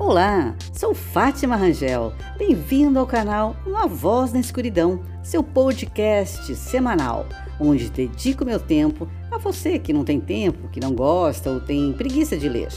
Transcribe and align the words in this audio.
Olá, 0.00 0.56
sou 0.72 0.94
Fátima 0.94 1.56
Rangel. 1.56 2.14
Bem-vindo 2.38 2.98
ao 2.98 3.06
canal 3.06 3.54
Uma 3.66 3.86
Voz 3.86 4.32
na 4.32 4.40
Escuridão, 4.40 4.98
seu 5.22 5.42
podcast 5.42 6.54
semanal, 6.56 7.26
onde 7.60 7.90
dedico 7.90 8.42
meu 8.42 8.58
tempo 8.58 9.06
a 9.30 9.36
você 9.36 9.78
que 9.78 9.92
não 9.92 10.02
tem 10.02 10.18
tempo, 10.18 10.70
que 10.70 10.80
não 10.80 10.94
gosta 10.94 11.50
ou 11.50 11.60
tem 11.60 11.92
preguiça 11.92 12.34
de 12.34 12.48
ler. 12.48 12.70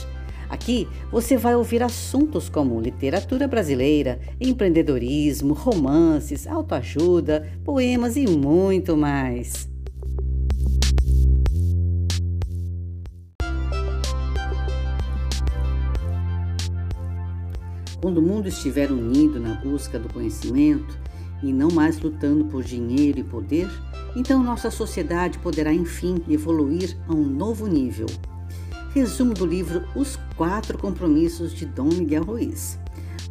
Aqui 0.50 0.86
você 1.10 1.34
vai 1.34 1.56
ouvir 1.56 1.82
assuntos 1.82 2.50
como 2.50 2.78
literatura 2.78 3.48
brasileira, 3.48 4.20
empreendedorismo, 4.38 5.54
romances, 5.54 6.46
autoajuda, 6.46 7.50
poemas 7.64 8.18
e 8.18 8.26
muito 8.26 8.98
mais. 8.98 9.73
Quando 18.04 18.18
o 18.18 18.22
mundo 18.22 18.46
estiver 18.48 18.92
unido 18.92 19.40
na 19.40 19.54
busca 19.54 19.98
do 19.98 20.12
conhecimento 20.12 20.94
e 21.42 21.50
não 21.50 21.70
mais 21.70 21.98
lutando 21.98 22.44
por 22.44 22.62
dinheiro 22.62 23.20
e 23.20 23.24
poder, 23.24 23.66
então 24.14 24.42
nossa 24.42 24.70
sociedade 24.70 25.38
poderá 25.38 25.72
enfim 25.72 26.22
evoluir 26.28 26.98
a 27.08 27.14
um 27.14 27.24
novo 27.24 27.66
nível. 27.66 28.04
Resumo 28.92 29.32
do 29.32 29.46
livro 29.46 29.88
Os 29.96 30.18
Quatro 30.36 30.76
Compromissos 30.76 31.54
de 31.54 31.64
Dom 31.64 31.88
Miguel 31.88 32.24
Ruiz. 32.24 32.78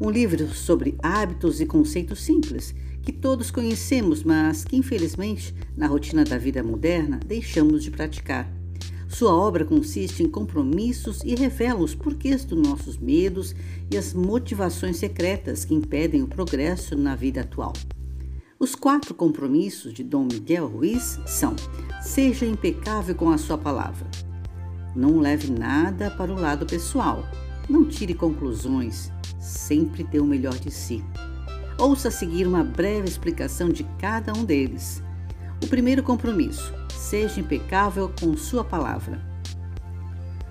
Um 0.02 0.10
livro 0.10 0.48
sobre 0.48 0.98
hábitos 1.04 1.62
e 1.62 1.68
conceitos 1.68 2.24
simples 2.24 2.74
que 3.04 3.12
todos 3.12 3.52
conhecemos, 3.52 4.24
mas 4.24 4.66
que 4.66 4.76
infelizmente, 4.76 5.54
na 5.78 5.86
rotina 5.86 6.24
da 6.24 6.40
vida 6.40 6.64
moderna, 6.64 7.20
deixamos 7.24 7.84
de 7.84 7.92
praticar. 7.92 8.52
Sua 9.14 9.32
obra 9.32 9.64
consiste 9.64 10.24
em 10.24 10.28
compromissos 10.28 11.22
e 11.24 11.36
revela 11.36 11.82
os 11.82 11.94
porquês 11.94 12.44
dos 12.44 12.58
nossos 12.68 12.98
medos 12.98 13.56
e 13.92 13.96
as 13.96 14.12
motivações 14.12 14.98
secretas 14.98 15.64
que 15.64 15.76
impedem 15.76 16.24
o 16.24 16.28
progresso 16.28 16.98
na 16.98 17.16
vida 17.16 17.42
atual. 17.42 17.74
Os 18.58 18.74
quatro 18.74 19.14
compromissos 19.14 19.94
de 19.94 20.04
Dom 20.04 20.24
Miguel 20.24 20.68
Ruiz 20.68 21.20
são: 21.28 21.56
seja 22.02 22.44
impecável 22.48 23.14
com 23.14 23.30
a 23.30 23.38
sua 23.38 23.56
palavra. 23.56 24.10
Não 24.96 25.20
leve 25.20 25.52
nada 25.52 26.10
para 26.10 26.34
o 26.34 26.40
lado 26.40 26.66
pessoal. 26.66 27.24
Não 27.70 27.86
tire 27.86 28.16
conclusões. 28.16 29.12
Sempre 29.40 30.04
dê 30.04 30.20
o 30.20 30.26
melhor 30.26 30.58
de 30.58 30.72
si. 30.72 31.04
Ouça 31.78 32.08
a 32.08 32.12
seguir 32.12 32.48
uma 32.48 32.64
breve 32.64 33.08
explicação 33.08 33.70
de 33.70 33.84
cada 34.00 34.34
um 34.34 34.44
deles. 34.44 35.04
O 35.64 35.68
primeiro 35.68 36.02
compromisso: 36.02 36.74
seja 37.04 37.42
impecável 37.42 38.12
com 38.20 38.36
sua 38.38 38.64
palavra. 38.64 39.22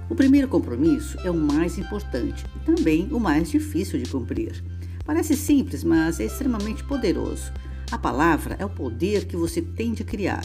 O 0.09 0.15
primeiro 0.15 0.47
compromisso 0.47 1.19
é 1.25 1.31
o 1.31 1.35
mais 1.35 1.79
importante 1.79 2.45
e 2.55 2.59
também 2.61 3.09
o 3.11 3.19
mais 3.19 3.51
difícil 3.51 3.99
de 3.99 4.11
cumprir. 4.11 4.63
Parece 5.05 5.35
simples, 5.35 5.83
mas 5.83 6.21
é 6.21 6.25
extremamente 6.27 6.85
poderoso. 6.85 7.51
A 7.91 7.97
palavra 7.97 8.55
é 8.59 8.65
o 8.65 8.71
poder 8.71 9.25
que 9.27 9.35
você 9.35 9.63
tem 9.63 9.95
de 9.95 10.05
criar. 10.05 10.45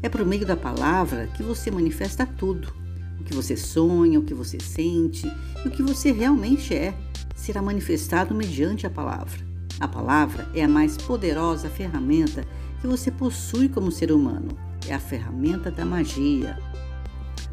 É 0.00 0.08
por 0.08 0.24
meio 0.24 0.46
da 0.46 0.56
palavra 0.56 1.26
que 1.36 1.42
você 1.42 1.70
manifesta 1.72 2.24
tudo. 2.24 2.72
O 3.20 3.24
que 3.24 3.34
você 3.34 3.56
sonha, 3.56 4.20
o 4.20 4.24
que 4.24 4.34
você 4.34 4.60
sente 4.60 5.26
e 5.64 5.68
o 5.68 5.70
que 5.72 5.82
você 5.82 6.12
realmente 6.12 6.72
é 6.72 6.94
será 7.34 7.60
manifestado 7.60 8.32
mediante 8.32 8.86
a 8.86 8.90
palavra. 8.90 9.44
A 9.80 9.88
palavra 9.88 10.48
é 10.54 10.62
a 10.62 10.68
mais 10.68 10.96
poderosa 10.96 11.68
ferramenta 11.68 12.44
que 12.80 12.86
você 12.86 13.10
possui 13.10 13.68
como 13.68 13.90
ser 13.90 14.12
humano 14.12 14.67
é 14.88 14.94
a 14.94 14.98
ferramenta 14.98 15.70
da 15.70 15.84
magia. 15.84 16.58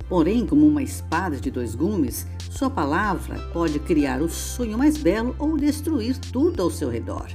Porém, 0.08 0.46
como 0.46 0.68
uma 0.68 0.84
espada 0.84 1.38
de 1.38 1.50
dois 1.52 1.76
gumes, 1.76 2.28
sua 2.50 2.70
palavra 2.70 3.40
pode 3.52 3.80
criar 3.80 4.22
o 4.22 4.30
sonho 4.30 4.78
mais 4.78 4.98
belo 4.98 5.36
ou 5.38 5.58
destruir 5.58 6.18
tudo 6.18 6.62
ao 6.62 6.70
seu 6.70 6.90
redor. 6.90 7.28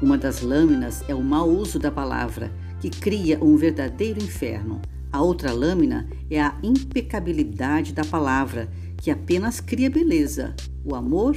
Uma 0.00 0.18
das 0.18 0.40
lâminas 0.40 1.02
é 1.08 1.14
o 1.14 1.22
mau 1.22 1.48
uso 1.48 1.78
da 1.78 1.90
palavra, 1.90 2.52
que 2.80 2.90
cria 2.90 3.42
um 3.42 3.56
verdadeiro 3.56 4.22
inferno. 4.22 4.80
A 5.10 5.22
outra 5.22 5.52
lâmina 5.52 6.08
é 6.30 6.40
a 6.40 6.56
impecabilidade 6.62 7.92
da 7.92 8.04
palavra, 8.04 8.68
que 8.98 9.10
apenas 9.10 9.60
cria 9.60 9.88
beleza, 9.88 10.54
o 10.84 10.94
amor 10.94 11.36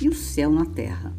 e 0.00 0.08
o 0.08 0.14
céu 0.14 0.50
na 0.50 0.64
terra. 0.64 1.16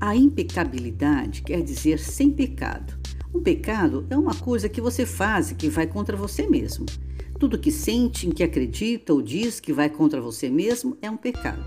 A 0.00 0.14
impecabilidade 0.14 1.42
quer 1.42 1.62
dizer 1.62 1.98
sem 1.98 2.30
pecado. 2.30 3.01
Um 3.34 3.40
pecado 3.40 4.06
é 4.10 4.16
uma 4.16 4.34
coisa 4.34 4.68
que 4.68 4.78
você 4.78 5.06
faz 5.06 5.50
e 5.50 5.54
que 5.54 5.70
vai 5.70 5.86
contra 5.86 6.14
você 6.14 6.46
mesmo. 6.46 6.84
Tudo 7.38 7.58
que 7.58 7.72
sente, 7.72 8.28
em 8.28 8.30
que 8.30 8.42
acredita 8.42 9.14
ou 9.14 9.22
diz 9.22 9.58
que 9.58 9.72
vai 9.72 9.88
contra 9.88 10.20
você 10.20 10.50
mesmo 10.50 10.98
é 11.00 11.10
um 11.10 11.16
pecado. 11.16 11.64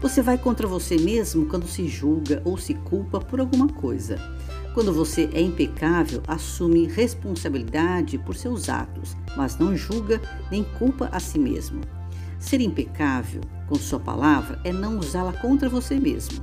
Você 0.00 0.22
vai 0.22 0.38
contra 0.38 0.66
você 0.66 0.96
mesmo 0.96 1.44
quando 1.44 1.68
se 1.68 1.86
julga 1.86 2.40
ou 2.42 2.56
se 2.56 2.72
culpa 2.72 3.20
por 3.20 3.38
alguma 3.38 3.68
coisa. 3.68 4.16
Quando 4.72 4.94
você 4.94 5.28
é 5.34 5.42
impecável, 5.42 6.22
assume 6.26 6.86
responsabilidade 6.86 8.16
por 8.16 8.34
seus 8.34 8.70
atos, 8.70 9.14
mas 9.36 9.58
não 9.58 9.76
julga 9.76 10.22
nem 10.50 10.64
culpa 10.64 11.10
a 11.12 11.20
si 11.20 11.38
mesmo. 11.38 11.82
Ser 12.38 12.62
impecável 12.62 13.42
com 13.68 13.74
sua 13.74 14.00
palavra 14.00 14.58
é 14.64 14.72
não 14.72 14.98
usá-la 14.98 15.34
contra 15.34 15.68
você 15.68 16.00
mesmo. 16.00 16.42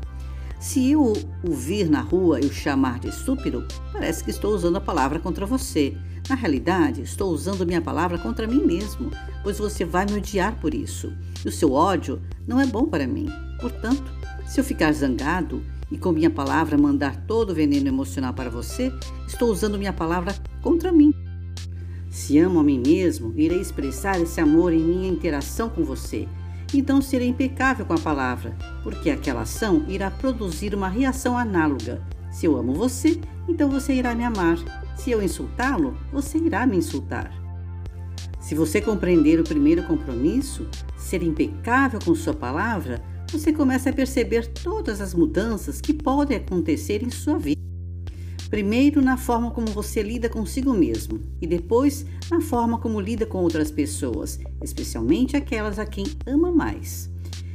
Se 0.62 0.92
eu 0.92 1.14
o 1.44 1.54
vir 1.56 1.90
na 1.90 2.02
rua 2.02 2.40
e 2.40 2.46
o 2.46 2.54
chamar 2.54 3.00
de 3.00 3.08
estúpido, 3.08 3.66
parece 3.92 4.24
que 4.24 4.30
estou 4.30 4.54
usando 4.54 4.76
a 4.76 4.82
palavra 4.82 5.20
contra 5.20 5.44
você. 5.44 5.98
Na 6.30 6.36
realidade, 6.36 7.02
estou 7.02 7.34
usando 7.34 7.66
minha 7.66 7.82
palavra 7.82 8.20
contra 8.20 8.46
mim 8.46 8.64
mesmo, 8.64 9.10
pois 9.42 9.58
você 9.58 9.84
vai 9.84 10.06
me 10.06 10.14
odiar 10.14 10.60
por 10.62 10.76
isso. 10.76 11.12
E 11.44 11.48
o 11.50 11.52
seu 11.52 11.72
ódio 11.72 12.22
não 12.48 12.60
é 12.60 12.68
bom 12.68 12.86
para 12.86 13.08
mim. 13.08 13.28
Portanto, 13.60 14.04
se 14.46 14.60
eu 14.60 14.64
ficar 14.64 14.94
zangado 14.94 15.64
e 15.90 15.98
com 15.98 16.12
minha 16.12 16.30
palavra 16.30 16.78
mandar 16.78 17.18
todo 17.26 17.50
o 17.50 17.56
veneno 17.56 17.88
emocional 17.88 18.36
para 18.36 18.52
você, 18.52 18.94
estou 19.28 19.50
usando 19.50 19.80
minha 19.80 19.92
palavra 19.92 20.36
contra 20.62 20.92
mim. 20.92 21.12
Se 22.08 22.38
amo 22.38 22.60
a 22.60 22.64
mim 22.64 22.84
mesmo, 22.86 23.34
irei 23.36 23.60
expressar 23.60 24.22
esse 24.22 24.40
amor 24.40 24.74
em 24.74 24.84
minha 24.84 25.10
interação 25.10 25.70
com 25.70 25.84
você 25.84 26.28
então 26.74 27.02
serei 27.02 27.28
impecável 27.28 27.86
com 27.86 27.94
a 27.94 28.00
palavra, 28.00 28.56
porque 28.84 29.10
aquela 29.10 29.42
ação 29.42 29.84
irá 29.88 30.10
produzir 30.10 30.74
uma 30.74 30.88
reação 30.88 31.38
análoga. 31.38 32.02
Se 32.32 32.46
eu 32.46 32.58
amo 32.58 32.74
você, 32.74 33.20
então 33.48 33.70
você 33.70 33.94
irá 33.94 34.16
me 34.16 34.24
amar. 34.24 34.58
Se 34.96 35.12
eu 35.12 35.22
insultá-lo, 35.22 35.98
você 36.12 36.38
irá 36.38 36.66
me 36.66 36.78
insultar. 36.78 37.32
Se 38.40 38.56
você 38.56 38.82
compreender 38.82 39.40
o 39.40 39.44
primeiro 39.44 39.84
compromisso, 39.84 40.68
ser 40.98 41.22
impecável 41.24 42.00
com 42.04 42.16
sua 42.16 42.34
palavra, 42.34 43.02
você 43.32 43.54
começa 43.54 43.90
a 43.90 43.94
perceber 43.94 44.48
todas 44.48 45.00
as 45.00 45.14
mudanças 45.14 45.80
que 45.80 45.94
podem 45.94 46.38
acontecer 46.38 47.04
em 47.04 47.10
sua 47.10 47.38
vida. 47.38 47.61
Primeiro, 48.52 49.02
na 49.02 49.16
forma 49.16 49.50
como 49.50 49.68
você 49.68 50.04
lida 50.04 50.28
consigo 50.28 50.74
mesmo, 50.74 51.22
e 51.42 51.48
depois, 51.48 52.06
na 52.30 52.42
forma 52.42 52.78
como 52.78 53.00
lida 53.00 53.26
com 53.26 53.38
outras 53.38 53.72
pessoas, 53.72 54.38
especialmente 54.62 55.38
aquelas 55.38 55.80
a 55.80 55.86
quem 55.86 56.04
ama 56.28 56.52
mais. 56.52 57.10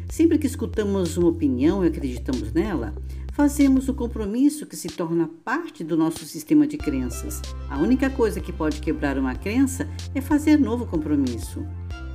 Sempre 0.09 0.39
que 0.39 0.47
escutamos 0.47 1.19
uma 1.19 1.29
opinião 1.29 1.84
e 1.84 1.89
acreditamos 1.89 2.51
nela, 2.51 2.95
fazemos 3.34 3.91
o 3.91 3.95
compromisso 3.95 4.65
que 4.65 4.75
se 4.75 4.89
torna 4.89 5.29
parte 5.45 5.84
do 5.84 5.99
nosso 5.99 6.25
sistema 6.25 6.67
de 6.67 6.79
crenças. 6.79 7.43
A 7.69 7.77
única 7.77 8.09
coisa 8.09 8.41
que 8.41 8.51
pode 8.51 8.81
quebrar 8.81 9.19
uma 9.19 9.34
crença 9.34 9.87
é 10.15 10.23
fazer 10.23 10.59
novo 10.59 10.87
compromisso. 10.87 11.63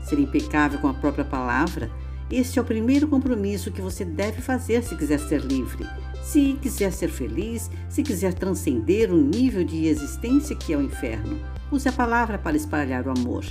Ser 0.04 0.18
impecável 0.18 0.80
com 0.80 0.88
a 0.88 0.94
própria 0.96 1.24
palavra, 1.24 1.92
este 2.32 2.58
é 2.58 2.62
o 2.64 2.66
primeiro 2.66 3.08
compromisso 3.08 3.72
que 3.72 3.80
você 3.80 4.04
deve 4.04 4.42
fazer 4.42 4.82
se 4.82 4.96
quiser 4.96 5.20
ser 5.20 5.42
livre 5.42 5.86
se 6.32 6.54
quiser 6.62 6.94
ser 6.94 7.10
feliz, 7.10 7.70
se 7.90 8.02
quiser 8.02 8.34
transcender 8.34 9.14
o 9.14 9.18
nível 9.18 9.66
de 9.66 9.88
existência 9.88 10.56
que 10.56 10.72
é 10.72 10.78
o 10.78 10.82
inferno, 10.82 11.38
use 11.70 11.90
a 11.90 11.92
palavra 11.92 12.38
para 12.38 12.56
espalhar 12.56 13.06
o 13.06 13.12
amor. 13.12 13.44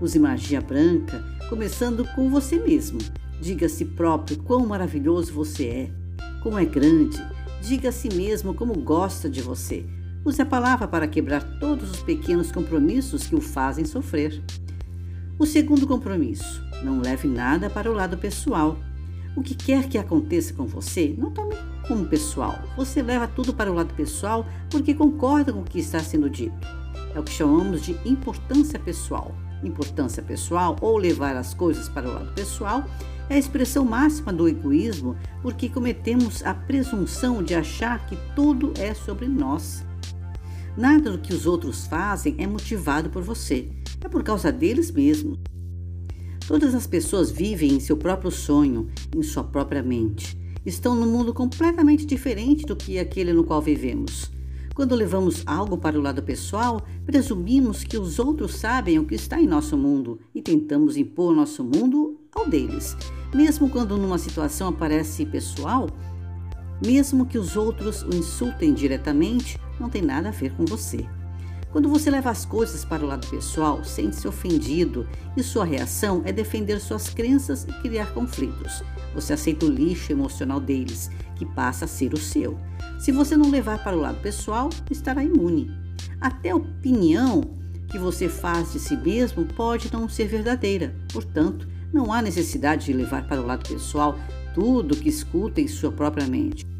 Use 0.00 0.18
magia 0.18 0.58
branca, 0.58 1.22
começando 1.50 2.06
com 2.14 2.30
você 2.30 2.58
mesmo. 2.58 2.98
Diga 3.38 3.66
a 3.66 3.68
si 3.68 3.84
próprio 3.84 4.38
quão 4.38 4.66
maravilhoso 4.66 5.30
você 5.30 5.66
é, 5.66 5.90
como 6.42 6.58
é 6.58 6.64
grande. 6.64 7.22
Diga 7.60 7.90
a 7.90 7.92
si 7.92 8.08
mesmo 8.08 8.54
como 8.54 8.80
gosta 8.80 9.28
de 9.28 9.42
você. 9.42 9.84
Use 10.24 10.40
a 10.40 10.46
palavra 10.46 10.88
para 10.88 11.06
quebrar 11.06 11.58
todos 11.58 11.90
os 11.90 12.02
pequenos 12.02 12.50
compromissos 12.50 13.26
que 13.26 13.34
o 13.34 13.42
fazem 13.42 13.84
sofrer. 13.84 14.42
O 15.38 15.44
segundo 15.44 15.86
compromisso: 15.86 16.62
não 16.82 16.98
leve 17.02 17.28
nada 17.28 17.68
para 17.68 17.90
o 17.90 17.94
lado 17.94 18.16
pessoal. 18.16 18.78
O 19.34 19.42
que 19.42 19.54
quer 19.54 19.88
que 19.88 19.96
aconteça 19.96 20.52
com 20.52 20.66
você, 20.66 21.14
não 21.16 21.30
tome 21.30 21.54
como 21.88 22.06
pessoal. 22.06 22.58
Você 22.76 23.02
leva 23.02 23.26
tudo 23.26 23.54
para 23.54 23.70
o 23.70 23.74
lado 23.74 23.94
pessoal 23.94 24.46
porque 24.70 24.94
concorda 24.94 25.52
com 25.52 25.60
o 25.60 25.64
que 25.64 25.78
está 25.78 26.00
sendo 26.00 26.28
dito. 26.28 26.66
É 27.14 27.18
o 27.18 27.22
que 27.22 27.32
chamamos 27.32 27.82
de 27.82 27.96
importância 28.04 28.78
pessoal. 28.78 29.34
Importância 29.62 30.22
pessoal 30.22 30.76
ou 30.80 30.96
levar 30.96 31.36
as 31.36 31.54
coisas 31.54 31.88
para 31.88 32.08
o 32.08 32.12
lado 32.12 32.32
pessoal 32.34 32.84
é 33.28 33.34
a 33.34 33.38
expressão 33.38 33.84
máxima 33.84 34.32
do 34.32 34.48
egoísmo 34.48 35.16
porque 35.40 35.68
cometemos 35.68 36.44
a 36.44 36.52
presunção 36.52 37.42
de 37.42 37.54
achar 37.54 38.04
que 38.06 38.16
tudo 38.34 38.74
é 38.78 38.92
sobre 38.92 39.26
nós. 39.28 39.84
Nada 40.76 41.10
do 41.10 41.18
que 41.18 41.32
os 41.32 41.46
outros 41.46 41.86
fazem 41.86 42.34
é 42.38 42.46
motivado 42.46 43.10
por 43.10 43.22
você, 43.22 43.68
é 44.00 44.08
por 44.08 44.22
causa 44.22 44.50
deles 44.50 44.90
mesmos. 44.90 45.38
Todas 46.46 46.74
as 46.74 46.86
pessoas 46.86 47.30
vivem 47.30 47.74
em 47.74 47.80
seu 47.80 47.96
próprio 47.96 48.30
sonho, 48.30 48.88
em 49.14 49.22
sua 49.22 49.44
própria 49.44 49.82
mente. 49.82 50.36
Estão 50.64 50.94
num 50.94 51.10
mundo 51.10 51.32
completamente 51.32 52.04
diferente 52.04 52.64
do 52.64 52.76
que 52.76 52.98
aquele 52.98 53.32
no 53.32 53.44
qual 53.44 53.62
vivemos. 53.62 54.30
Quando 54.74 54.94
levamos 54.94 55.42
algo 55.46 55.76
para 55.76 55.98
o 55.98 56.02
lado 56.02 56.22
pessoal, 56.22 56.82
presumimos 57.04 57.84
que 57.84 57.98
os 57.98 58.18
outros 58.18 58.54
sabem 58.54 58.98
o 58.98 59.04
que 59.04 59.14
está 59.14 59.40
em 59.40 59.46
nosso 59.46 59.76
mundo 59.76 60.18
e 60.34 60.40
tentamos 60.40 60.96
impor 60.96 61.34
nosso 61.34 61.62
mundo 61.62 62.18
ao 62.34 62.48
deles. 62.48 62.96
Mesmo 63.34 63.68
quando 63.68 63.96
numa 63.96 64.18
situação 64.18 64.68
aparece 64.68 65.26
pessoal, 65.26 65.88
mesmo 66.84 67.26
que 67.26 67.38
os 67.38 67.56
outros 67.56 68.02
o 68.02 68.14
insultem 68.14 68.72
diretamente, 68.72 69.58
não 69.78 69.90
tem 69.90 70.02
nada 70.02 70.28
a 70.28 70.32
ver 70.32 70.54
com 70.56 70.64
você. 70.64 71.06
Quando 71.72 71.88
você 71.88 72.10
leva 72.10 72.28
as 72.28 72.44
coisas 72.44 72.84
para 72.84 73.02
o 73.02 73.08
lado 73.08 73.26
pessoal, 73.28 73.82
sente-se 73.82 74.28
ofendido 74.28 75.08
e 75.34 75.42
sua 75.42 75.64
reação 75.64 76.20
é 76.26 76.30
defender 76.30 76.78
suas 76.78 77.08
crenças 77.08 77.64
e 77.64 77.72
criar 77.80 78.12
conflitos. 78.12 78.82
Você 79.14 79.32
aceita 79.32 79.64
o 79.64 79.70
lixo 79.70 80.12
emocional 80.12 80.60
deles, 80.60 81.10
que 81.34 81.46
passa 81.46 81.86
a 81.86 81.88
ser 81.88 82.12
o 82.12 82.18
seu. 82.18 82.58
Se 83.00 83.10
você 83.10 83.38
não 83.38 83.50
levar 83.50 83.82
para 83.82 83.96
o 83.96 84.00
lado 84.00 84.20
pessoal, 84.20 84.68
estará 84.90 85.24
imune. 85.24 85.70
Até 86.20 86.50
a 86.50 86.56
opinião 86.56 87.42
que 87.88 87.98
você 87.98 88.28
faz 88.28 88.74
de 88.74 88.78
si 88.78 88.94
mesmo 88.94 89.46
pode 89.46 89.90
não 89.90 90.10
ser 90.10 90.26
verdadeira. 90.26 90.94
Portanto, 91.10 91.66
não 91.90 92.12
há 92.12 92.20
necessidade 92.20 92.84
de 92.84 92.92
levar 92.92 93.26
para 93.26 93.40
o 93.40 93.46
lado 93.46 93.66
pessoal 93.66 94.18
tudo 94.54 94.96
que 94.96 95.08
escuta 95.08 95.58
em 95.58 95.68
sua 95.68 95.90
própria 95.90 96.26
mente. 96.26 96.71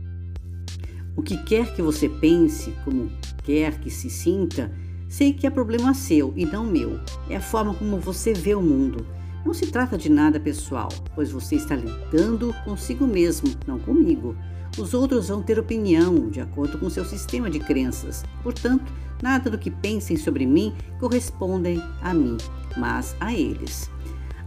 O 1.17 1.23
que 1.23 1.37
quer 1.37 1.75
que 1.75 1.83
você 1.83 2.09
pense, 2.09 2.73
como 2.85 3.11
quer 3.45 3.79
que 3.81 3.91
se 3.91 4.09
sinta, 4.09 4.71
Sei 5.13 5.31
que 5.31 5.47
é 5.47 5.51
problema 5.51 5.93
seu 5.93 6.33
e 6.35 6.47
não 6.47 6.65
meu. 6.65 6.99
É 7.29 7.37
a 7.37 7.41
forma 7.41 7.75
como 7.75 7.99
você 7.99 8.33
vê 8.33 8.55
o 8.55 8.63
mundo. 8.63 9.07
Não 9.45 9.53
se 9.53 9.67
trata 9.67 9.99
de 9.99 10.09
nada 10.09 10.41
pessoal, 10.41 10.89
pois 11.15 11.31
você 11.31 11.57
está 11.57 11.77
lidando 11.77 12.55
consigo 12.65 13.07
mesmo, 13.07 13.55
não 13.67 13.79
comigo. 13.79 14.35
Os 14.79 14.95
outros 14.95 15.29
vão 15.29 15.43
ter 15.43 15.59
opinião 15.59 16.31
de 16.31 16.41
acordo 16.41 16.79
com 16.79 16.89
seu 16.89 17.05
sistema 17.05 17.51
de 17.51 17.59
crenças. 17.59 18.25
Portanto, 18.43 18.91
nada 19.23 19.51
do 19.51 19.59
que 19.59 19.71
pensem 19.71 20.17
sobre 20.17 20.47
mim 20.47 20.73
correspondem 20.99 21.79
a 22.01 22.15
mim, 22.15 22.39
mas 22.79 23.15
a 23.21 23.35
eles. 23.35 23.91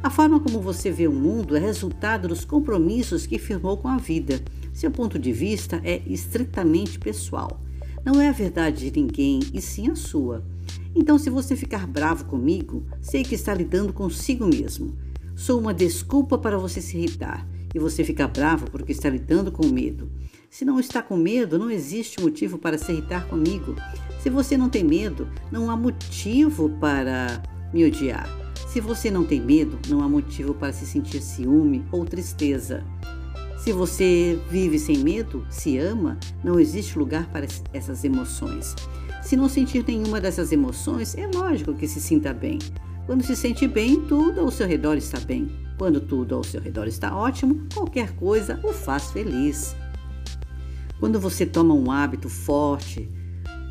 A 0.01 0.09
forma 0.09 0.39
como 0.39 0.59
você 0.59 0.89
vê 0.89 1.07
o 1.07 1.13
mundo 1.13 1.55
é 1.55 1.59
resultado 1.59 2.27
dos 2.27 2.43
compromissos 2.43 3.27
que 3.27 3.37
firmou 3.37 3.77
com 3.77 3.87
a 3.87 3.97
vida. 3.97 4.43
Seu 4.75 4.91
ponto 4.91 5.17
de 5.17 5.31
vista 5.31 5.79
é 5.85 6.01
estritamente 6.05 6.99
pessoal. 6.99 7.61
Não 8.03 8.19
é 8.19 8.27
a 8.27 8.33
verdade 8.33 8.91
de 8.91 8.99
ninguém, 8.99 9.39
e 9.53 9.61
sim 9.61 9.89
a 9.89 9.95
sua. 9.95 10.45
Então, 10.93 11.17
se 11.17 11.29
você 11.29 11.55
ficar 11.55 11.87
bravo 11.87 12.25
comigo, 12.25 12.85
sei 13.01 13.23
que 13.23 13.35
está 13.35 13.53
lidando 13.53 13.93
consigo 13.93 14.45
mesmo. 14.45 14.93
Sou 15.33 15.61
uma 15.61 15.73
desculpa 15.73 16.37
para 16.37 16.57
você 16.57 16.81
se 16.81 16.97
irritar 16.97 17.47
e 17.73 17.79
você 17.79 18.03
fica 18.03 18.27
bravo 18.27 18.69
porque 18.69 18.91
está 18.91 19.09
lidando 19.09 19.49
com 19.49 19.65
medo. 19.65 20.11
Se 20.49 20.65
não 20.65 20.77
está 20.77 21.01
com 21.01 21.15
medo, 21.15 21.57
não 21.57 21.71
existe 21.71 22.21
motivo 22.21 22.57
para 22.57 22.77
se 22.77 22.91
irritar 22.91 23.29
comigo. 23.29 23.75
Se 24.19 24.29
você 24.29 24.57
não 24.57 24.69
tem 24.69 24.83
medo, 24.83 25.25
não 25.53 25.71
há 25.71 25.77
motivo 25.77 26.69
para 26.81 27.41
me 27.73 27.85
odiar. 27.85 28.27
Se 28.67 28.81
você 28.81 29.09
não 29.09 29.23
tem 29.23 29.39
medo, 29.39 29.79
não 29.87 30.01
há 30.01 30.09
motivo 30.09 30.53
para 30.53 30.73
se 30.73 30.85
sentir 30.85 31.21
ciúme 31.21 31.85
ou 31.93 32.03
tristeza. 32.03 32.83
Se 33.57 33.71
você 33.71 34.39
vive 34.49 34.77
sem 34.77 34.97
medo, 34.99 35.45
se 35.49 35.77
ama, 35.77 36.17
não 36.43 36.59
existe 36.59 36.97
lugar 36.97 37.25
para 37.31 37.47
essas 37.73 38.03
emoções. 38.03 38.75
Se 39.23 39.35
não 39.35 39.49
sentir 39.49 39.83
nenhuma 39.87 40.21
dessas 40.21 40.51
emoções, 40.51 41.15
é 41.15 41.25
lógico 41.27 41.73
que 41.73 41.87
se 41.87 41.99
sinta 41.99 42.31
bem. 42.33 42.59
Quando 43.05 43.23
se 43.23 43.35
sente 43.35 43.67
bem, 43.67 44.01
tudo 44.01 44.41
ao 44.41 44.51
seu 44.51 44.67
redor 44.67 44.97
está 44.97 45.19
bem. 45.19 45.49
Quando 45.77 45.99
tudo 45.99 46.35
ao 46.35 46.43
seu 46.43 46.61
redor 46.61 46.87
está 46.87 47.15
ótimo, 47.15 47.67
qualquer 47.73 48.15
coisa 48.15 48.59
o 48.63 48.71
faz 48.71 49.11
feliz. 49.11 49.75
Quando 50.99 51.19
você 51.19 51.45
toma 51.45 51.73
um 51.73 51.91
hábito 51.91 52.29
forte, 52.29 53.09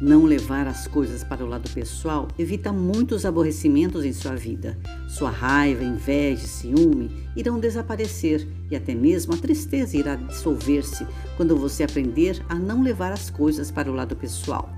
não 0.00 0.25
levar 0.25 0.67
as 0.67 0.87
coisas 0.87 1.23
para 1.23 1.44
o 1.44 1.49
lado 1.49 1.70
pessoal 1.70 2.29
evita 2.38 2.73
muitos 2.73 3.25
aborrecimentos 3.25 4.05
em 4.05 4.12
sua 4.12 4.35
vida. 4.35 4.79
Sua 5.08 5.31
raiva, 5.31 5.85
inveja, 5.85 6.46
ciúme 6.46 7.11
irão 7.37 7.61
desaparecer 7.61 8.46
e 8.70 8.76
até 8.76 8.94
mesmo 8.94 9.35
a 9.35 9.37
tristeza 9.37 9.96
irá 9.96 10.17
dissolver-se 10.17 11.06
quando 11.37 11.56
você 11.56 11.85
aprender 11.85 12.44
a 12.49 12.55
não 12.55 12.82
levar 12.82 13.12
as 13.12 13.31
coisas 13.31 13.70
para 13.70 13.91
o 13.91 13.94
lado 13.94 14.17
pessoal. 14.17 14.69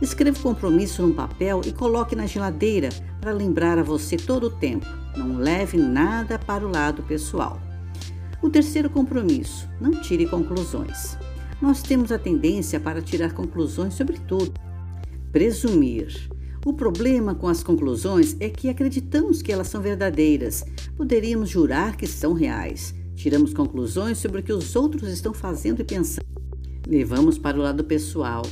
Escreva 0.00 0.38
o 0.38 0.42
compromisso 0.42 1.02
num 1.02 1.12
papel 1.12 1.60
e 1.66 1.72
coloque 1.72 2.14
na 2.14 2.26
geladeira 2.26 2.88
para 3.20 3.32
lembrar 3.32 3.78
a 3.78 3.82
você 3.82 4.16
todo 4.16 4.44
o 4.44 4.50
tempo. 4.50 4.86
Não 5.16 5.38
leve 5.38 5.76
nada 5.76 6.38
para 6.38 6.64
o 6.64 6.70
lado 6.70 7.02
pessoal. 7.02 7.60
O 8.40 8.48
terceiro 8.48 8.88
compromisso: 8.88 9.68
não 9.80 9.90
tire 10.00 10.26
conclusões. 10.26 11.18
Nós 11.60 11.82
temos 11.82 12.12
a 12.12 12.18
tendência 12.18 12.78
para 12.78 13.02
tirar 13.02 13.32
conclusões 13.32 13.94
sobre 13.94 14.18
tudo. 14.18 14.52
Presumir. 15.32 16.30
O 16.64 16.72
problema 16.72 17.34
com 17.34 17.48
as 17.48 17.62
conclusões 17.62 18.36
é 18.40 18.48
que 18.48 18.68
acreditamos 18.68 19.42
que 19.42 19.52
elas 19.52 19.68
são 19.68 19.80
verdadeiras. 19.80 20.64
Poderíamos 20.96 21.48
jurar 21.48 21.96
que 21.96 22.06
são 22.06 22.32
reais. 22.32 22.94
Tiramos 23.14 23.52
conclusões 23.52 24.18
sobre 24.18 24.40
o 24.40 24.42
que 24.42 24.52
os 24.52 24.76
outros 24.76 25.08
estão 25.10 25.34
fazendo 25.34 25.80
e 25.80 25.84
pensando. 25.84 26.26
Levamos 26.86 27.38
para 27.38 27.58
o 27.58 27.62
lado 27.62 27.84
pessoal 27.84 28.42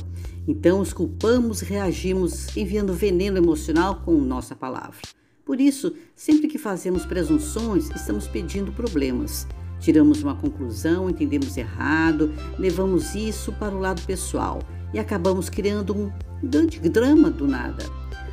então 0.47 0.79
os 0.79 0.93
culpamos 0.93 1.61
e 1.61 1.65
reagimos 1.65 2.55
enviando 2.55 2.93
veneno 2.93 3.37
emocional 3.37 4.01
com 4.05 4.13
nossa 4.13 4.55
palavra. 4.55 5.01
Por 5.43 5.59
isso, 5.59 5.93
sempre 6.15 6.47
que 6.47 6.57
fazemos 6.57 7.05
presunções, 7.05 7.89
estamos 7.93 8.27
pedindo 8.27 8.71
problemas. 8.71 9.45
Tiramos 9.79 10.23
uma 10.23 10.35
conclusão, 10.35 11.09
entendemos 11.09 11.55
errado, 11.55 12.33
levamos 12.57 13.15
isso 13.15 13.51
para 13.53 13.75
o 13.75 13.79
lado 13.79 14.01
pessoal 14.03 14.59
e 14.93 14.99
acabamos 14.99 15.49
criando 15.49 15.95
um 15.95 16.11
grande 16.41 16.79
drama 16.79 17.29
do 17.29 17.47
nada. 17.47 17.85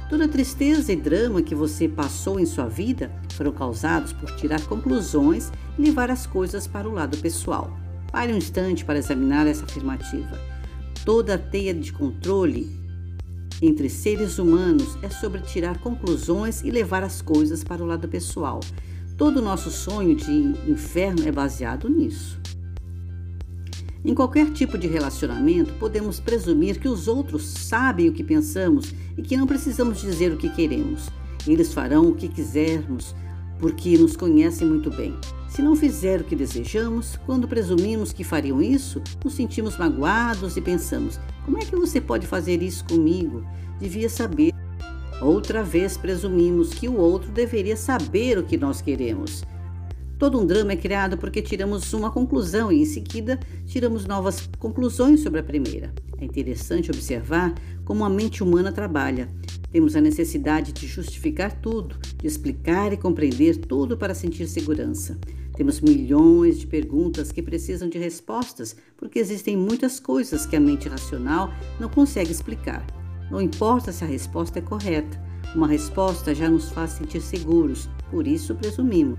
Toda 0.08 0.28
tristeza 0.28 0.92
e 0.92 0.96
drama 0.96 1.42
que 1.42 1.54
você 1.54 1.88
passou 1.88 2.38
em 2.38 2.46
sua 2.46 2.66
vida 2.66 3.10
foram 3.32 3.52
causados 3.52 4.12
por 4.12 4.30
tirar 4.36 4.60
conclusões 4.66 5.50
e 5.78 5.82
levar 5.82 6.10
as 6.10 6.26
coisas 6.26 6.66
para 6.66 6.88
o 6.88 6.92
lado 6.92 7.16
pessoal. 7.18 7.76
Pare 8.12 8.32
um 8.32 8.36
instante 8.36 8.84
para 8.84 8.98
examinar 8.98 9.46
essa 9.46 9.64
afirmativa. 9.64 10.38
Toda 11.04 11.34
a 11.34 11.38
teia 11.38 11.74
de 11.74 11.92
controle 11.92 12.70
entre 13.60 13.88
seres 13.88 14.38
humanos 14.38 14.96
é 15.02 15.08
sobre 15.08 15.40
tirar 15.40 15.78
conclusões 15.78 16.62
e 16.62 16.70
levar 16.70 17.02
as 17.02 17.22
coisas 17.22 17.64
para 17.64 17.82
o 17.82 17.86
lado 17.86 18.06
pessoal. 18.06 18.60
Todo 19.16 19.36
o 19.36 19.42
nosso 19.42 19.70
sonho 19.70 20.16
de 20.16 20.32
inferno 20.68 21.26
é 21.26 21.30
baseado 21.30 21.88
nisso. 21.88 22.40
Em 24.04 24.12
qualquer 24.12 24.50
tipo 24.50 24.76
de 24.76 24.88
relacionamento, 24.88 25.72
podemos 25.74 26.18
presumir 26.18 26.80
que 26.80 26.88
os 26.88 27.06
outros 27.06 27.44
sabem 27.44 28.08
o 28.08 28.12
que 28.12 28.24
pensamos 28.24 28.92
e 29.16 29.22
que 29.22 29.36
não 29.36 29.46
precisamos 29.46 30.00
dizer 30.00 30.32
o 30.32 30.36
que 30.36 30.50
queremos. 30.50 31.08
Eles 31.46 31.72
farão 31.72 32.08
o 32.08 32.14
que 32.14 32.28
quisermos, 32.28 33.14
porque 33.60 33.96
nos 33.96 34.16
conhecem 34.16 34.66
muito 34.66 34.90
bem. 34.90 35.16
Se 35.48 35.62
não 35.62 35.76
fizer 35.76 36.20
o 36.20 36.24
que 36.24 36.34
desejamos, 36.34 37.16
quando 37.24 37.46
presumimos 37.46 38.12
que 38.12 38.24
fariam 38.24 38.60
isso, 38.60 39.00
nos 39.24 39.34
sentimos 39.34 39.78
magoados 39.78 40.56
e 40.56 40.60
pensamos: 40.60 41.20
como 41.44 41.58
é 41.58 41.60
que 41.60 41.76
você 41.76 42.00
pode 42.00 42.26
fazer 42.26 42.60
isso 42.62 42.84
comigo? 42.84 43.46
Devia 43.78 44.10
saber. 44.10 44.52
Outra 45.24 45.62
vez 45.62 45.96
presumimos 45.96 46.74
que 46.74 46.86
o 46.86 46.98
outro 46.98 47.32
deveria 47.32 47.78
saber 47.78 48.36
o 48.36 48.42
que 48.42 48.58
nós 48.58 48.82
queremos. 48.82 49.42
Todo 50.18 50.38
um 50.38 50.44
drama 50.44 50.72
é 50.72 50.76
criado 50.76 51.16
porque 51.16 51.40
tiramos 51.40 51.94
uma 51.94 52.10
conclusão 52.10 52.70
e, 52.70 52.82
em 52.82 52.84
seguida, 52.84 53.40
tiramos 53.64 54.04
novas 54.04 54.46
conclusões 54.58 55.22
sobre 55.22 55.40
a 55.40 55.42
primeira. 55.42 55.94
É 56.18 56.26
interessante 56.26 56.90
observar 56.90 57.54
como 57.86 58.04
a 58.04 58.10
mente 58.10 58.42
humana 58.42 58.70
trabalha. 58.70 59.30
Temos 59.72 59.96
a 59.96 60.00
necessidade 60.00 60.74
de 60.74 60.86
justificar 60.86 61.58
tudo, 61.58 61.96
de 62.18 62.26
explicar 62.26 62.92
e 62.92 62.98
compreender 62.98 63.56
tudo 63.56 63.96
para 63.96 64.14
sentir 64.14 64.46
segurança. 64.46 65.18
Temos 65.56 65.80
milhões 65.80 66.60
de 66.60 66.66
perguntas 66.66 67.32
que 67.32 67.40
precisam 67.40 67.88
de 67.88 67.96
respostas, 67.96 68.76
porque 68.94 69.20
existem 69.20 69.56
muitas 69.56 69.98
coisas 69.98 70.44
que 70.44 70.54
a 70.54 70.60
mente 70.60 70.86
racional 70.86 71.50
não 71.80 71.88
consegue 71.88 72.30
explicar. 72.30 72.84
Não 73.30 73.40
importa 73.40 73.92
se 73.92 74.04
a 74.04 74.06
resposta 74.06 74.58
é 74.58 74.62
correta, 74.62 75.20
uma 75.54 75.66
resposta 75.66 76.34
já 76.34 76.48
nos 76.48 76.70
faz 76.70 76.92
sentir 76.92 77.20
seguros, 77.20 77.88
por 78.10 78.26
isso 78.26 78.54
presumimos. 78.54 79.18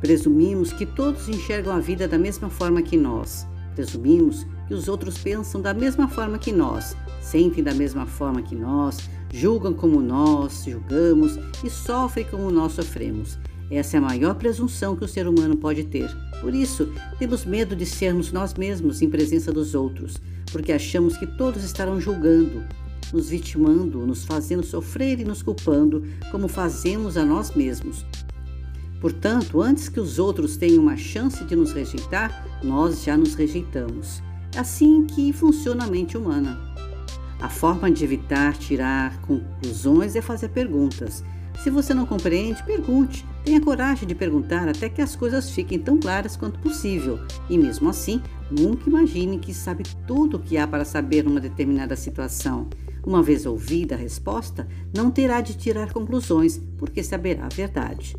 Presumimos 0.00 0.72
que 0.72 0.86
todos 0.86 1.28
enxergam 1.28 1.74
a 1.74 1.80
vida 1.80 2.06
da 2.06 2.18
mesma 2.18 2.48
forma 2.48 2.82
que 2.82 2.96
nós. 2.96 3.46
Presumimos 3.74 4.46
que 4.66 4.74
os 4.74 4.88
outros 4.88 5.18
pensam 5.18 5.60
da 5.60 5.74
mesma 5.74 6.08
forma 6.08 6.38
que 6.38 6.52
nós, 6.52 6.96
sentem 7.20 7.62
da 7.62 7.74
mesma 7.74 8.06
forma 8.06 8.42
que 8.42 8.54
nós, 8.54 8.98
julgam 9.32 9.74
como 9.74 10.00
nós 10.00 10.64
julgamos 10.64 11.38
e 11.62 11.70
sofrem 11.70 12.26
como 12.26 12.50
nós 12.50 12.72
sofremos. 12.72 13.38
Essa 13.70 13.96
é 13.96 13.98
a 13.98 14.02
maior 14.02 14.34
presunção 14.34 14.96
que 14.96 15.04
o 15.04 15.08
ser 15.08 15.28
humano 15.28 15.56
pode 15.56 15.84
ter. 15.84 16.08
Por 16.40 16.54
isso, 16.54 16.90
temos 17.18 17.44
medo 17.44 17.76
de 17.76 17.84
sermos 17.84 18.32
nós 18.32 18.54
mesmos 18.54 19.02
em 19.02 19.10
presença 19.10 19.52
dos 19.52 19.74
outros, 19.74 20.16
porque 20.50 20.72
achamos 20.72 21.16
que 21.18 21.26
todos 21.26 21.62
estarão 21.62 22.00
julgando, 22.00 22.64
nos 23.12 23.30
vitimando, 23.30 24.06
nos 24.06 24.24
fazendo 24.24 24.64
sofrer 24.64 25.20
e 25.20 25.24
nos 25.24 25.42
culpando, 25.42 26.04
como 26.30 26.48
fazemos 26.48 27.16
a 27.16 27.24
nós 27.24 27.54
mesmos. 27.54 28.04
Portanto, 29.00 29.62
antes 29.62 29.88
que 29.88 30.00
os 30.00 30.18
outros 30.18 30.56
tenham 30.56 30.82
uma 30.82 30.96
chance 30.96 31.44
de 31.44 31.54
nos 31.54 31.72
rejeitar, 31.72 32.44
nós 32.62 33.04
já 33.04 33.16
nos 33.16 33.34
rejeitamos. 33.34 34.22
É 34.54 34.58
assim 34.58 35.04
que 35.04 35.32
funciona 35.32 35.84
a 35.84 35.86
mente 35.86 36.16
humana. 36.16 36.58
A 37.40 37.48
forma 37.48 37.90
de 37.90 38.02
evitar 38.02 38.56
tirar 38.56 39.20
conclusões 39.22 40.16
é 40.16 40.20
fazer 40.20 40.48
perguntas. 40.48 41.22
Se 41.62 41.70
você 41.70 41.94
não 41.94 42.06
compreende, 42.06 42.62
pergunte. 42.64 43.24
Tenha 43.44 43.60
coragem 43.60 44.06
de 44.06 44.14
perguntar 44.14 44.68
até 44.68 44.88
que 44.88 45.00
as 45.00 45.14
coisas 45.14 45.50
fiquem 45.50 45.78
tão 45.78 45.98
claras 45.98 46.36
quanto 46.36 46.58
possível. 46.58 47.20
E 47.48 47.56
mesmo 47.56 47.88
assim, 47.88 48.20
nunca 48.50 48.88
imagine 48.88 49.38
que 49.38 49.54
sabe 49.54 49.84
tudo 50.06 50.36
o 50.36 50.40
que 50.40 50.56
há 50.56 50.66
para 50.66 50.84
saber 50.84 51.24
numa 51.24 51.40
determinada 51.40 51.94
situação. 51.94 52.68
Uma 53.06 53.22
vez 53.22 53.46
ouvida 53.46 53.94
a 53.94 53.98
resposta, 53.98 54.68
não 54.94 55.10
terá 55.10 55.40
de 55.40 55.56
tirar 55.56 55.92
conclusões, 55.92 56.60
porque 56.76 57.02
saberá 57.02 57.46
a 57.46 57.48
verdade. 57.48 58.16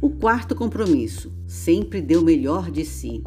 O 0.00 0.10
quarto 0.10 0.54
compromisso: 0.54 1.32
sempre 1.46 2.00
dê 2.00 2.16
o 2.16 2.22
melhor 2.22 2.70
de 2.70 2.84
si. 2.84 3.22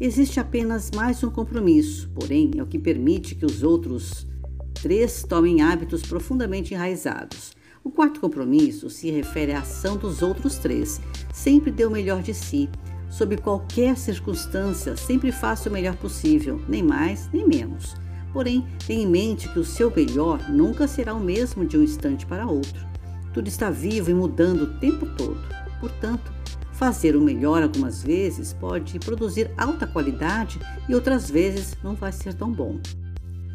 Existe 0.00 0.40
apenas 0.40 0.90
mais 0.94 1.22
um 1.22 1.30
compromisso, 1.30 2.10
porém 2.14 2.50
é 2.56 2.62
o 2.62 2.66
que 2.66 2.78
permite 2.78 3.34
que 3.34 3.46
os 3.46 3.62
outros 3.62 4.26
três 4.74 5.22
tomem 5.22 5.62
hábitos 5.62 6.02
profundamente 6.02 6.74
enraizados. 6.74 7.52
O 7.84 7.90
quarto 7.90 8.20
compromisso 8.20 8.88
se 8.88 9.10
refere 9.10 9.52
à 9.52 9.60
ação 9.60 9.96
dos 9.96 10.22
outros 10.22 10.58
três. 10.58 11.00
Sempre 11.32 11.70
dê 11.70 11.84
o 11.84 11.90
melhor 11.90 12.22
de 12.22 12.32
si. 12.32 12.68
Sob 13.10 13.36
qualquer 13.36 13.96
circunstância, 13.96 14.96
sempre 14.96 15.32
faça 15.32 15.68
o 15.68 15.72
melhor 15.72 15.96
possível, 15.96 16.60
nem 16.68 16.82
mais 16.82 17.28
nem 17.32 17.46
menos. 17.46 17.94
Porém, 18.32 18.66
tenha 18.86 19.02
em 19.02 19.06
mente 19.06 19.48
que 19.48 19.58
o 19.58 19.64
seu 19.64 19.92
melhor 19.94 20.48
nunca 20.48 20.88
será 20.88 21.14
o 21.14 21.20
mesmo 21.20 21.66
de 21.66 21.76
um 21.76 21.82
instante 21.82 22.24
para 22.24 22.46
outro. 22.46 22.86
Tudo 23.34 23.48
está 23.48 23.70
vivo 23.70 24.10
e 24.10 24.14
mudando 24.14 24.62
o 24.62 24.78
tempo 24.78 25.06
todo. 25.16 25.40
Portanto, 25.80 26.32
fazer 26.72 27.14
o 27.14 27.20
melhor 27.20 27.62
algumas 27.62 28.02
vezes 28.02 28.52
pode 28.52 28.98
produzir 28.98 29.50
alta 29.56 29.86
qualidade 29.86 30.58
e 30.88 30.94
outras 30.94 31.30
vezes 31.30 31.76
não 31.82 31.94
vai 31.94 32.12
ser 32.12 32.34
tão 32.34 32.50
bom. 32.50 32.80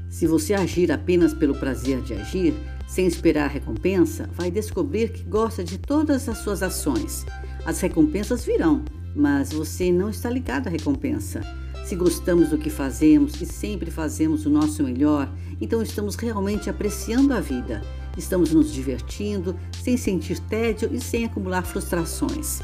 Se 0.10 0.26
você 0.26 0.54
agir 0.54 0.92
apenas 0.92 1.34
pelo 1.34 1.56
prazer 1.56 2.02
de 2.02 2.14
agir, 2.14 2.54
sem 2.88 3.06
esperar 3.06 3.50
recompensa, 3.50 4.30
vai 4.34 4.50
descobrir 4.50 5.12
que 5.12 5.24
gosta 5.24 5.64
de 5.64 5.78
todas 5.78 6.30
as 6.30 6.38
suas 6.38 6.64
ações. 6.64 7.26
As 7.66 7.82
recompensas 7.82 8.46
virão, 8.46 8.84
mas 9.14 9.52
você 9.52 9.92
não 9.92 10.10
está 10.10 10.30
ligado 10.30 10.68
à 10.68 10.70
recompensa. 10.70 11.42
Se 11.88 11.96
gostamos 11.96 12.50
do 12.50 12.58
que 12.58 12.70
fazemos 12.70 13.40
e 13.42 13.46
sempre 13.46 13.90
fazemos 13.90 14.46
o 14.46 14.50
nosso 14.50 14.84
melhor, 14.84 15.32
então 15.62 15.82
estamos 15.82 16.16
realmente 16.16 16.70
apreciando 16.70 17.34
a 17.34 17.40
vida. 17.40 17.82
Estamos 18.18 18.54
nos 18.54 18.74
divertindo, 18.74 19.56
sem 19.82 19.96
sentir 19.96 20.40
tédio 20.42 20.90
e 20.92 21.00
sem 21.00 21.24
acumular 21.24 21.64
frustrações. 21.64 22.60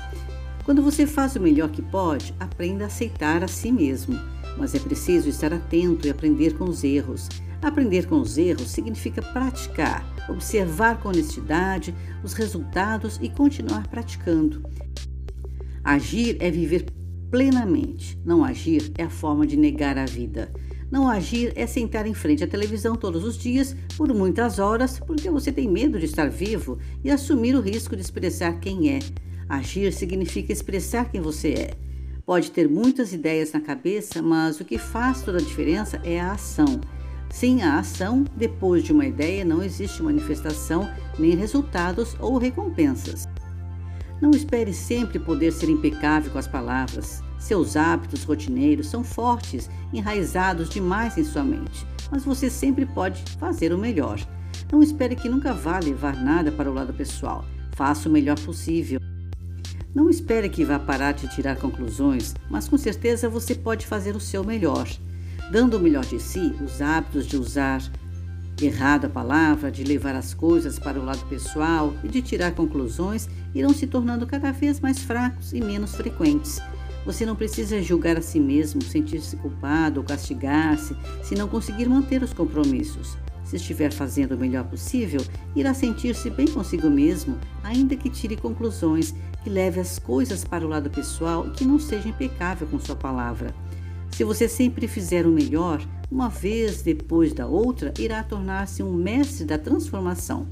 Quando 0.65 0.81
você 0.81 1.07
faz 1.07 1.35
o 1.35 1.39
melhor 1.39 1.69
que 1.69 1.81
pode, 1.81 2.35
aprenda 2.37 2.83
a 2.83 2.87
aceitar 2.87 3.43
a 3.43 3.47
si 3.47 3.71
mesmo 3.71 4.19
mas 4.57 4.75
é 4.75 4.79
preciso 4.79 5.29
estar 5.29 5.53
atento 5.53 6.07
e 6.07 6.09
aprender 6.09 6.57
com 6.57 6.65
os 6.65 6.83
erros. 6.83 7.29
Aprender 7.61 8.07
com 8.07 8.19
os 8.19 8.37
erros 8.37 8.69
significa 8.69 9.21
praticar, 9.21 10.05
observar 10.29 10.99
com 10.99 11.09
honestidade 11.09 11.95
os 12.23 12.33
resultados 12.33 13.17
e 13.21 13.29
continuar 13.29 13.87
praticando. 13.87 14.63
Agir 15.83 16.37
é 16.39 16.51
viver 16.51 16.85
plenamente. 17.33 18.15
Não 18.23 18.45
agir 18.45 18.91
é 18.95 19.05
a 19.05 19.09
forma 19.09 19.47
de 19.47 19.57
negar 19.57 19.97
a 19.97 20.05
vida. 20.05 20.53
Não 20.91 21.09
agir 21.09 21.51
é 21.55 21.65
sentar 21.65 22.05
em 22.05 22.13
frente 22.13 22.43
à 22.43 22.47
televisão 22.47 22.95
todos 22.95 23.23
os 23.23 23.35
dias 23.35 23.75
por 23.97 24.13
muitas 24.13 24.59
horas 24.59 24.99
porque 24.99 25.31
você 25.31 25.51
tem 25.51 25.67
medo 25.67 25.97
de 25.97 26.05
estar 26.05 26.29
vivo 26.29 26.77
e 27.03 27.09
assumir 27.09 27.55
o 27.55 27.59
risco 27.59 27.95
de 27.95 28.03
expressar 28.03 28.59
quem 28.59 28.91
é. 28.91 28.99
Agir 29.49 29.91
significa 29.93 30.53
expressar 30.53 31.09
quem 31.09 31.21
você 31.21 31.53
é. 31.53 31.73
Pode 32.23 32.51
ter 32.51 32.69
muitas 32.69 33.13
ideias 33.13 33.51
na 33.51 33.59
cabeça, 33.59 34.21
mas 34.21 34.59
o 34.59 34.63
que 34.63 34.77
faz 34.77 35.23
toda 35.23 35.39
a 35.39 35.41
diferença 35.41 35.99
é 36.03 36.21
a 36.21 36.33
ação. 36.33 36.79
Sem 37.31 37.63
a 37.63 37.79
ação, 37.79 38.25
depois 38.37 38.83
de 38.83 38.93
uma 38.93 39.07
ideia 39.07 39.43
não 39.43 39.63
existe 39.63 40.03
manifestação, 40.03 40.87
nem 41.17 41.35
resultados 41.35 42.15
ou 42.19 42.37
recompensas. 42.37 43.27
Não 44.21 44.29
espere 44.29 44.71
sempre 44.71 45.17
poder 45.17 45.51
ser 45.51 45.69
impecável 45.69 46.31
com 46.31 46.37
as 46.37 46.47
palavras. 46.47 47.22
Seus 47.43 47.75
hábitos 47.75 48.23
rotineiros 48.23 48.87
são 48.87 49.03
fortes, 49.03 49.69
enraizados 49.91 50.69
demais 50.69 51.17
em 51.17 51.25
sua 51.25 51.43
mente, 51.43 51.85
mas 52.09 52.23
você 52.23 52.49
sempre 52.49 52.85
pode 52.85 53.21
fazer 53.37 53.73
o 53.73 53.77
melhor. 53.77 54.17
Não 54.71 54.81
espere 54.81 55.13
que 55.13 55.27
nunca 55.27 55.53
vá 55.53 55.77
levar 55.77 56.15
nada 56.15 56.53
para 56.53 56.71
o 56.71 56.73
lado 56.73 56.93
pessoal. 56.93 57.43
Faça 57.75 58.07
o 58.07 58.11
melhor 58.11 58.39
possível. 58.39 58.97
Não 59.93 60.09
espere 60.09 60.47
que 60.47 60.63
vá 60.63 60.79
parar 60.79 61.11
de 61.11 61.27
tirar 61.35 61.57
conclusões, 61.57 62.33
mas 62.49 62.69
com 62.69 62.77
certeza 62.77 63.27
você 63.27 63.53
pode 63.53 63.85
fazer 63.85 64.15
o 64.15 64.21
seu 64.21 64.41
melhor. 64.41 64.87
Dando 65.51 65.75
o 65.75 65.81
melhor 65.81 66.05
de 66.05 66.21
si, 66.21 66.55
os 66.63 66.81
hábitos 66.81 67.27
de 67.27 67.35
usar 67.35 67.81
errado 68.61 69.05
a 69.05 69.09
palavra, 69.09 69.69
de 69.69 69.83
levar 69.83 70.15
as 70.15 70.33
coisas 70.33 70.79
para 70.79 70.97
o 70.97 71.03
lado 71.03 71.25
pessoal 71.25 71.93
e 72.05 72.07
de 72.07 72.21
tirar 72.21 72.53
conclusões 72.53 73.27
irão 73.53 73.73
se 73.73 73.85
tornando 73.85 74.25
cada 74.25 74.53
vez 74.53 74.79
mais 74.79 74.99
fracos 74.99 75.51
e 75.51 75.59
menos 75.59 75.93
frequentes. 75.93 76.61
Você 77.05 77.25
não 77.25 77.35
precisa 77.35 77.81
julgar 77.81 78.17
a 78.17 78.21
si 78.21 78.39
mesmo, 78.39 78.81
sentir-se 78.81 79.35
culpado 79.37 79.99
ou 79.99 80.05
castigar-se 80.05 80.95
se 81.21 81.35
não 81.35 81.47
conseguir 81.47 81.87
manter 81.87 82.23
os 82.23 82.33
compromissos. 82.33 83.17
Se 83.43 83.57
estiver 83.57 83.91
fazendo 83.91 84.35
o 84.35 84.37
melhor 84.37 84.63
possível, 84.63 85.21
irá 85.55 85.73
sentir-se 85.73 86.29
bem 86.29 86.47
consigo 86.47 86.89
mesmo, 86.89 87.37
ainda 87.61 87.95
que 87.95 88.09
tire 88.09 88.37
conclusões 88.37 89.13
que 89.43 89.49
leve 89.49 89.79
as 89.79 89.99
coisas 89.99 90.45
para 90.45 90.65
o 90.65 90.69
lado 90.69 90.89
pessoal 90.89 91.45
e 91.45 91.51
que 91.51 91.65
não 91.65 91.77
seja 91.77 92.07
impecável 92.07 92.65
com 92.67 92.79
sua 92.79 92.95
palavra. 92.95 93.53
Se 94.11 94.23
você 94.23 94.47
sempre 94.47 94.87
fizer 94.87 95.25
o 95.25 95.31
melhor, 95.31 95.85
uma 96.09 96.29
vez 96.29 96.81
depois 96.81 97.33
da 97.33 97.45
outra, 97.45 97.93
irá 97.99 98.23
tornar-se 98.23 98.81
um 98.81 98.93
mestre 98.93 99.43
da 99.43 99.57
transformação. 99.57 100.47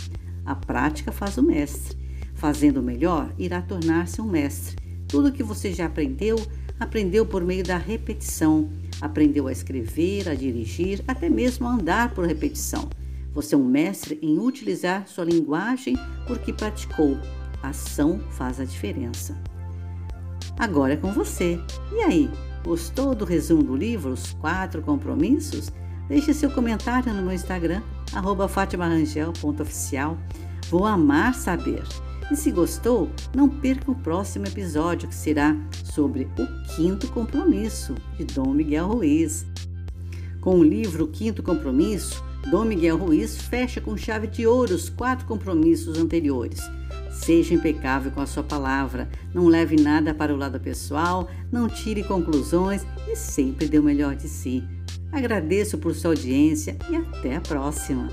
A 0.45 0.55
prática 0.55 1.11
faz 1.11 1.37
o 1.37 1.43
mestre. 1.43 1.97
Fazendo 2.33 2.81
o 2.81 2.83
melhor, 2.83 3.31
irá 3.37 3.61
tornar-se 3.61 4.19
um 4.19 4.29
mestre. 4.29 4.90
Tudo 5.11 5.31
que 5.33 5.43
você 5.43 5.73
já 5.73 5.87
aprendeu, 5.87 6.37
aprendeu 6.79 7.25
por 7.25 7.43
meio 7.43 7.65
da 7.65 7.77
repetição. 7.77 8.69
Aprendeu 9.01 9.47
a 9.47 9.51
escrever, 9.51 10.29
a 10.29 10.33
dirigir, 10.33 11.03
até 11.05 11.29
mesmo 11.29 11.67
a 11.67 11.73
andar 11.73 12.13
por 12.13 12.25
repetição. 12.25 12.89
Você 13.33 13.53
é 13.53 13.57
um 13.57 13.65
mestre 13.65 14.17
em 14.21 14.39
utilizar 14.39 15.07
sua 15.07 15.25
linguagem 15.25 15.97
porque 16.27 16.53
praticou, 16.53 17.17
ação 17.61 18.19
faz 18.31 18.59
a 18.59 18.65
diferença. 18.65 19.37
Agora 20.57 20.93
é 20.93 20.97
com 20.97 21.11
você. 21.11 21.59
E 21.91 22.01
aí, 22.03 22.29
gostou 22.63 23.13
do 23.13 23.25
resumo 23.25 23.63
do 23.63 23.75
livro 23.75 24.11
Os 24.11 24.33
Quatro 24.33 24.81
Compromissos? 24.81 25.71
Deixe 26.07 26.33
seu 26.33 26.51
comentário 26.51 27.13
no 27.13 27.21
meu 27.21 27.33
Instagram, 27.33 27.81
fatimarangel.oficial. 28.49 30.17
Vou 30.69 30.85
amar 30.85 31.33
saber. 31.33 31.83
E 32.31 32.35
se 32.35 32.49
gostou, 32.49 33.11
não 33.35 33.49
perca 33.49 33.91
o 33.91 33.95
próximo 33.95 34.47
episódio 34.47 35.09
que 35.09 35.15
será 35.15 35.55
sobre 35.83 36.29
o 36.39 36.75
quinto 36.75 37.07
compromisso 37.11 37.93
de 38.17 38.23
Dom 38.23 38.53
Miguel 38.53 38.87
Ruiz. 38.87 39.45
Com 40.39 40.59
o 40.59 40.63
livro 40.63 41.07
Quinto 41.07 41.43
Compromisso, 41.43 42.23
Dom 42.49 42.65
Miguel 42.65 42.97
Ruiz 42.97 43.37
fecha 43.39 43.81
com 43.81 43.97
chave 43.97 44.27
de 44.27 44.47
ouro 44.47 44.73
os 44.73 44.89
quatro 44.89 45.27
compromissos 45.27 45.99
anteriores 45.99 46.61
Seja 47.11 47.53
impecável 47.53 48.11
com 48.11 48.21
a 48.21 48.25
sua 48.25 48.41
palavra, 48.41 49.09
não 49.33 49.47
leve 49.47 49.75
nada 49.75 50.13
para 50.13 50.33
o 50.33 50.37
lado 50.37 50.59
pessoal, 50.59 51.29
não 51.51 51.67
tire 51.67 52.03
conclusões 52.03 52.85
e 53.07 53.15
sempre 53.15 53.67
dê 53.67 53.77
o 53.77 53.83
melhor 53.83 54.15
de 54.15 54.27
si. 54.27 54.63
Agradeço 55.11 55.77
por 55.77 55.93
sua 55.93 56.11
audiência 56.11 56.77
e 56.89 56.95
até 56.95 57.35
a 57.35 57.41
próxima. 57.41 58.09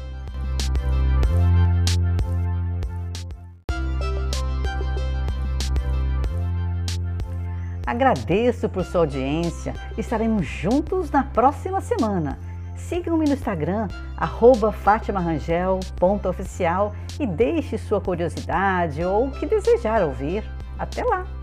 Agradeço 7.98 8.68
por 8.68 8.84
sua 8.84 9.00
audiência. 9.00 9.74
Estaremos 9.96 10.46
juntos 10.46 11.10
na 11.10 11.24
próxima 11.24 11.80
semana. 11.80 12.38
Sigam-me 12.76 13.26
no 13.26 13.32
Instagram, 13.32 13.88
fatimarangel.oficial 14.70 16.94
e 17.18 17.26
deixe 17.26 17.76
sua 17.76 18.00
curiosidade 18.00 19.04
ou 19.04 19.26
o 19.26 19.32
que 19.32 19.46
desejar 19.46 20.04
ouvir. 20.04 20.44
Até 20.78 21.02
lá! 21.02 21.37